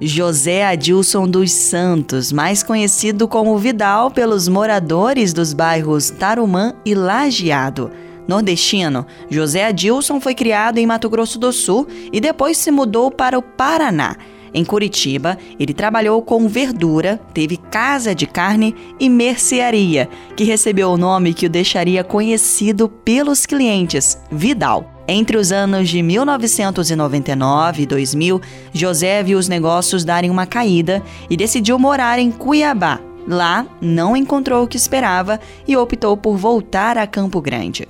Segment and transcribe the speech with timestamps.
[0.00, 7.90] José Adilson dos Santos, mais conhecido como Vidal pelos moradores dos bairros Tarumã e Lajeado.
[8.28, 13.38] Nordestino, José Adilson foi criado em Mato Grosso do Sul e depois se mudou para
[13.38, 14.16] o Paraná.
[14.54, 20.96] Em Curitiba, ele trabalhou com verdura, teve casa de carne e mercearia, que recebeu o
[20.96, 24.97] nome que o deixaria conhecido pelos clientes, Vidal.
[25.10, 28.42] Entre os anos de 1999 e 2000,
[28.74, 33.00] José viu os negócios darem uma caída e decidiu morar em Cuiabá.
[33.26, 37.88] Lá, não encontrou o que esperava e optou por voltar a Campo Grande.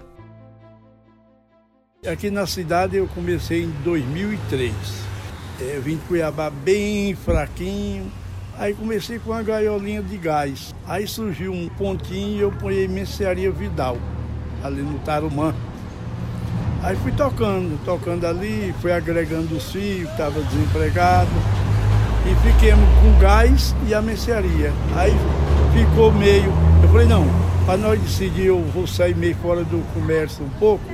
[2.07, 4.73] Aqui na cidade eu comecei em 2003.
[5.61, 8.13] É, eu vim de Cuiabá bem fraquinho.
[8.57, 10.73] Aí comecei com uma gaiolinha de gás.
[10.87, 13.99] Aí surgiu um pontinho e eu ponhei Mercearia Vidal,
[14.63, 15.53] ali no Tarumã.
[16.83, 21.31] Aí fui tocando, tocando ali, fui agregando os filhos, estava desempregado.
[22.25, 24.73] E fiquemos com gás e a mercearia.
[24.95, 25.13] Aí
[25.73, 26.53] ficou meio.
[26.83, 27.27] Eu falei, não,
[27.67, 30.85] para nós decidir, eu vou sair meio fora do comércio um pouco.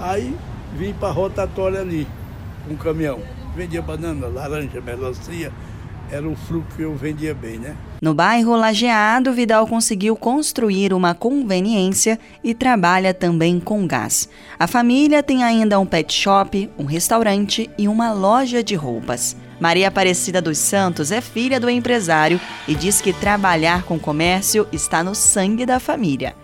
[0.00, 0.34] Aí
[0.76, 2.06] vim para a rotatória ali,
[2.66, 3.20] com um caminhão.
[3.54, 5.52] Vendia banana, laranja, melancia
[6.10, 7.76] era o fruto que eu vendia bem, né?
[8.00, 14.28] No bairro Lajeado, Vidal conseguiu construir uma conveniência e trabalha também com gás.
[14.58, 19.36] A família tem ainda um pet shop, um restaurante e uma loja de roupas.
[19.60, 25.02] Maria Aparecida dos Santos é filha do empresário e diz que trabalhar com comércio está
[25.02, 26.34] no sangue da família.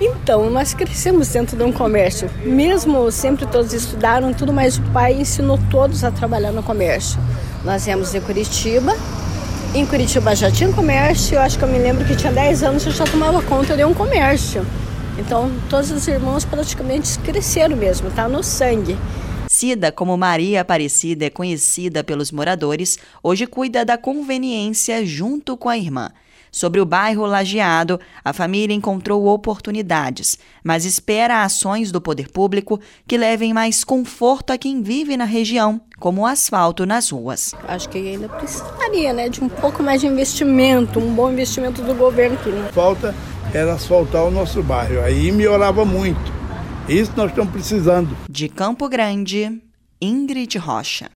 [0.00, 2.30] Então, nós crescemos dentro de um comércio.
[2.44, 7.18] Mesmo sempre todos estudaram tudo, mas o pai ensinou todos a trabalhar no comércio.
[7.66, 8.96] Nós viemos de Curitiba.
[9.74, 11.34] Em Curitiba já tinha comércio.
[11.34, 13.84] Eu acho que eu me lembro que tinha 10 anos eu já tomava conta de
[13.84, 14.64] um comércio.
[15.18, 18.96] Então, todos os irmãos praticamente cresceram mesmo, tá no sangue.
[19.48, 25.76] Cida, como Maria Aparecida é conhecida pelos moradores, hoje cuida da conveniência junto com a
[25.76, 26.12] irmã.
[26.56, 33.18] Sobre o bairro Lajeado, a família encontrou oportunidades, mas espera ações do poder público que
[33.18, 37.54] levem mais conforto a quem vive na região, como o asfalto nas ruas.
[37.68, 41.94] Acho que ainda precisaria né, de um pouco mais de investimento, um bom investimento do
[41.94, 42.48] governo aqui.
[42.48, 42.70] Né?
[42.72, 43.14] Falta
[43.52, 46.32] era asfaltar o nosso bairro, aí melhorava muito.
[46.88, 48.16] Isso nós estamos precisando.
[48.30, 49.60] De Campo Grande,
[50.00, 51.10] Ingrid Rocha.